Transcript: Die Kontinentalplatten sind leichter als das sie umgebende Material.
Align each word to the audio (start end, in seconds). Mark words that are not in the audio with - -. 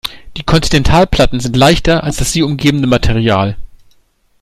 Die 0.35 0.41
Kontinentalplatten 0.41 1.39
sind 1.39 1.55
leichter 1.55 2.03
als 2.03 2.17
das 2.17 2.31
sie 2.33 2.41
umgebende 2.41 2.87
Material. 2.87 3.55